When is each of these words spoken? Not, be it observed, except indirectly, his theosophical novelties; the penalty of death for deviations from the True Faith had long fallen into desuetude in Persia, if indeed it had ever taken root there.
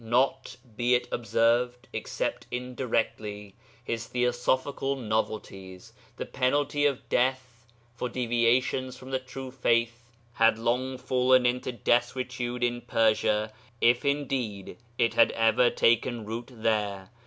Not, 0.03 0.57
be 0.75 0.95
it 0.95 1.07
observed, 1.11 1.87
except 1.93 2.47
indirectly, 2.49 3.53
his 3.83 4.07
theosophical 4.07 4.95
novelties; 4.95 5.93
the 6.17 6.25
penalty 6.25 6.87
of 6.87 7.07
death 7.07 7.67
for 7.93 8.09
deviations 8.09 8.97
from 8.97 9.11
the 9.11 9.19
True 9.19 9.51
Faith 9.51 10.01
had 10.33 10.57
long 10.57 10.97
fallen 10.97 11.45
into 11.45 11.71
desuetude 11.71 12.63
in 12.63 12.81
Persia, 12.81 13.53
if 13.79 14.03
indeed 14.03 14.77
it 14.97 15.13
had 15.13 15.29
ever 15.33 15.69
taken 15.69 16.25
root 16.25 16.49
there. 16.51 17.11